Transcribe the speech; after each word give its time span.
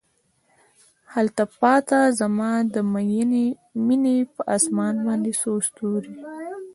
هلته 1.13 1.43
پاته 1.59 1.99
زما 2.19 2.51
د 2.73 2.75
میینې 3.81 4.17
په 4.33 4.41
اسمان 4.55 4.95
باندې 5.05 5.31
څو 5.41 5.51
ستوري 5.67 6.13